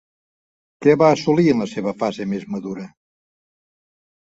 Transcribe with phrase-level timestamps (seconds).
[0.85, 2.89] Què va assolir en la seva fase més madura?